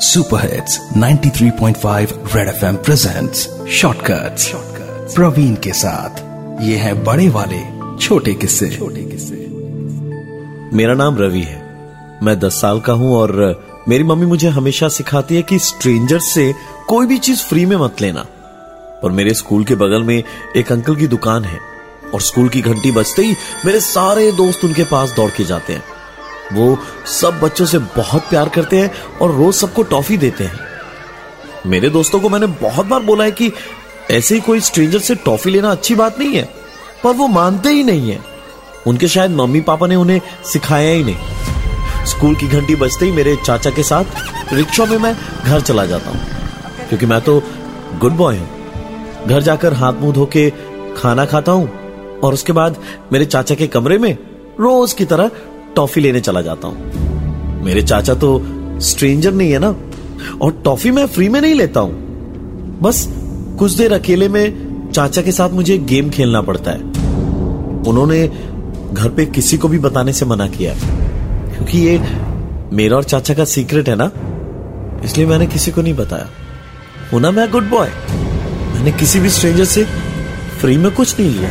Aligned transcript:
Super 0.00 0.54
hits 0.54 0.80
93.5 0.96 2.36
red 2.36 2.48
FM 2.48 2.76
presents 2.76 3.48
shortcuts 3.70 4.52
Praveen 5.14 5.54
के 5.54 5.72
साथ। 5.72 6.18
ये 6.62 6.76
है 6.76 7.04
बड़े 7.04 7.28
वाले, 7.28 7.60
छोटे 7.98 8.34
किस्से। 8.34 8.68
छोटे 8.70 9.02
किस्से 9.02 9.34
मेरा 10.76 10.94
नाम 10.94 11.18
रवि 11.18 11.40
है। 11.40 11.62
मैं 12.22 12.38
दस 12.40 12.60
साल 12.60 12.80
का 12.80 12.92
हूँ 12.92 13.14
और 13.14 13.62
मेरी 13.88 14.04
मम्मी 14.04 14.26
मुझे 14.26 14.48
हमेशा 14.48 14.88
सिखाती 14.88 15.36
है 15.36 15.42
कि 15.42 15.58
स्ट्रेंजर 15.58 16.18
से 16.18 16.54
कोई 16.88 17.06
भी 17.06 17.18
चीज़ 17.18 17.42
फ्री 17.42 17.66
में 17.66 17.76
मत 17.76 18.00
लेना। 18.00 18.26
और 19.04 19.12
मेरे 19.12 19.34
स्कूल 19.34 19.64
के 19.64 19.74
बगल 19.74 20.02
में 20.02 20.24
एक 20.56 20.72
अंकल 20.72 20.96
की 20.96 21.06
दुकान 21.06 21.44
है 21.44 21.58
और 22.14 22.20
स्कूल 22.20 22.48
की 22.48 22.60
घंटी 22.60 22.90
बजते 22.90 23.22
ही 23.22 23.34
मेरे 23.66 23.80
सारे 23.80 24.32
दोस्त 24.32 24.64
उनके 24.64 24.84
पास 24.84 25.10
दौड़ 25.10 25.30
के 25.30 25.44
जाते 25.44 25.72
हैं। 25.72 25.82
वो 26.52 26.76
सब 27.12 27.40
बच्चों 27.40 27.66
से 27.66 27.78
बहुत 27.96 28.28
प्यार 28.30 28.48
करते 28.48 28.78
हैं 28.78 28.90
और 29.18 29.32
रोज 29.32 29.54
सबको 29.54 29.82
टॉफी 29.84 30.16
देते 30.16 30.44
हैं। 30.44 30.66
मेरे 31.66 31.90
दोस्तों 31.90 32.20
को 32.20 32.28
मैंने 32.28 32.46
बहुत 32.60 32.86
बार 32.86 33.00
बोला 33.02 33.24
है 33.24 33.30
कि 33.32 33.52
ऐसे 34.10 34.34
ही 34.34 34.40
कोई 34.40 34.60
स्ट्रेंजर 34.60 34.98
से 34.98 35.14
टॉफी 35.16 35.50
लेना 35.50 35.70
अच्छी 35.70 35.94
बात 35.94 36.18
नहीं 36.18 36.34
है, 36.34 36.48
पर 37.04 37.12
वो 37.12 37.26
मानते 37.28 37.68
ही 37.68 37.82
नहीं 37.84 38.10
है। 38.10 38.20
उनके 38.86 39.08
शायद 39.08 39.30
मम्मी 39.32 39.60
पापा 39.62 39.86
ने 39.86 39.96
उन्हें 39.96 40.20
सिखाया 40.44 40.90
ही 40.90 41.04
नहीं। 41.04 42.04
स्कूल 42.06 42.34
की 42.34 42.46
घंटी 42.48 42.74
बजते 42.76 43.06
ही 43.06 43.12
मेरे 43.12 43.36
चाचा 43.36 43.70
के 43.70 43.82
साथ 43.82 44.52
रिक्शा 44.52 44.84
में 44.84 44.96
मैं 44.98 45.14
घर 45.44 45.60
चला 45.60 45.84
जाता 45.86 46.10
हूँ, 46.10 46.20
क्योंकि 46.88 47.06
मैं 47.06 47.20
तो 47.20 47.42
गुड 48.00 48.12
बॉय 48.12 48.36
हूँ। 48.36 49.26
घर 49.26 49.42
जाकर 49.42 49.72
हाथ 49.74 49.92
मुँह 49.92 50.12
धो 50.12 50.24
के 50.26 50.48
खाना 50.96 51.24
खाता 51.26 51.52
हूँ 51.52 52.20
और 52.20 52.34
उसके 52.34 52.52
बाद 52.52 52.76
मेरे 53.12 53.24
चाचा 53.26 53.54
के 53.54 53.66
कमरे 53.66 53.98
में 53.98 54.12
रोज 54.60 54.92
की 54.92 55.04
तरह 55.04 55.30
टॉफी 55.78 56.00
लेने 56.00 56.20
चला 56.20 56.42
जाता 56.42 56.68
हूँ। 56.68 57.62
मेरे 57.64 57.82
चाचा 57.82 58.14
तो 58.14 58.30
स्ट्रेंजर 58.80 59.32
नहीं 59.32 59.52
है 59.52 59.58
ना? 59.58 59.74
और 60.42 60.52
टॉफी 60.64 60.90
मैं 60.90 61.06
फ्री 61.06 61.28
में 61.28 61.40
नहीं 61.40 61.54
लेता 61.54 61.80
हूँ। 61.80 62.78
बस 62.82 63.06
कुछ 63.58 63.72
देर 63.72 63.92
अकेले 63.92 64.28
में 64.28 64.90
चाचा 64.92 65.22
के 65.22 65.32
साथ 65.32 65.50
मुझे 65.50 65.78
गेम 65.78 66.10
खेलना 66.10 66.40
पड़ता 66.42 66.70
है। 66.70 66.80
उन्होंने 67.88 68.26
घर 68.92 69.08
पे 69.08 69.26
किसी 69.26 69.58
को 69.58 69.68
भी 69.68 69.78
बताने 69.78 70.12
से 70.12 70.26
मना 70.26 70.46
किया 70.48 70.74
क्योंकि 70.74 71.78
ये 71.78 71.98
मेरा 72.72 72.96
और 72.96 73.04
चाचा 73.04 73.34
का 73.34 73.44
सीक्रेट 73.44 73.88
है 73.88 73.96
ना? 73.98 74.10
इसलिए 75.04 75.26
मैंने 75.26 75.46
किसी 75.46 75.70
को 75.70 75.82
नहीं 75.82 75.94
बताया। 75.94 76.28
होना, 77.12 77.30
मैं 77.30 77.50
गुड 77.50 77.68
बॉय। 77.70 77.88
मैंने 78.74 78.92
किसी 78.92 79.20
भी 79.20 79.30
स्ट्रेंजर 79.30 79.64
से 79.64 79.84
फ्री 80.60 80.76
में 80.76 80.90
कुछ 80.90 81.20
नहीं 81.20 81.30
लिया। 81.30 81.50